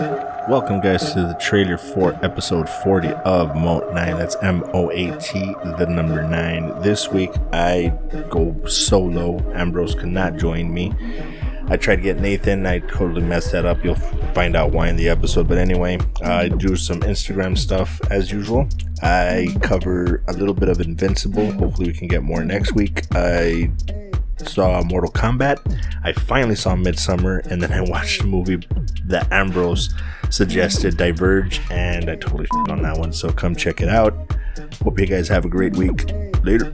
Welcome, 0.00 0.80
guys, 0.80 1.12
to 1.12 1.20
the 1.20 1.36
trailer 1.38 1.76
for 1.76 2.18
episode 2.24 2.70
40 2.70 3.08
of 3.26 3.54
Moat 3.54 3.92
9. 3.92 4.16
That's 4.16 4.34
M 4.36 4.64
O 4.72 4.90
A 4.90 5.14
T, 5.18 5.54
the 5.78 5.86
number 5.86 6.26
9. 6.26 6.80
This 6.80 7.10
week, 7.10 7.30
I 7.52 7.92
go 8.30 8.56
solo. 8.66 9.38
Ambrose 9.52 9.94
could 9.94 10.08
not 10.08 10.38
join 10.38 10.72
me. 10.72 10.94
I 11.68 11.76
tried 11.76 11.96
to 11.96 12.02
get 12.02 12.18
Nathan. 12.18 12.64
I 12.64 12.78
totally 12.78 13.20
messed 13.20 13.52
that 13.52 13.66
up. 13.66 13.84
You'll 13.84 13.94
find 14.34 14.56
out 14.56 14.72
why 14.72 14.88
in 14.88 14.96
the 14.96 15.10
episode. 15.10 15.46
But 15.46 15.58
anyway, 15.58 15.98
I 16.24 16.48
do 16.48 16.76
some 16.76 17.00
Instagram 17.00 17.58
stuff 17.58 18.00
as 18.10 18.32
usual. 18.32 18.66
I 19.02 19.54
cover 19.60 20.24
a 20.28 20.32
little 20.32 20.54
bit 20.54 20.70
of 20.70 20.80
Invincible. 20.80 21.52
Hopefully, 21.52 21.88
we 21.88 21.92
can 21.92 22.08
get 22.08 22.22
more 22.22 22.42
next 22.42 22.72
week. 22.72 23.02
I 23.12 23.70
saw 24.48 24.82
Mortal 24.82 25.10
Kombat. 25.10 25.58
I 26.04 26.12
finally 26.12 26.54
saw 26.54 26.74
Midsommar, 26.74 27.44
and 27.46 27.62
then 27.62 27.72
I 27.72 27.80
watched 27.90 28.22
the 28.22 28.26
movie 28.26 28.66
that 29.04 29.30
Ambrose 29.32 29.94
suggested, 30.30 30.96
Diverge, 30.96 31.60
and 31.70 32.10
I 32.10 32.16
totally 32.16 32.46
on 32.68 32.82
that 32.82 32.98
one. 32.98 33.12
So 33.12 33.30
come 33.30 33.54
check 33.54 33.80
it 33.80 33.88
out. 33.88 34.14
Hope 34.82 34.98
you 34.98 35.06
guys 35.06 35.28
have 35.28 35.44
a 35.44 35.48
great 35.48 35.76
week. 35.76 36.10
Later. 36.42 36.72